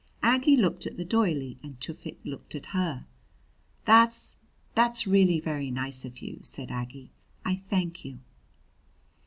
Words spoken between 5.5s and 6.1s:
nice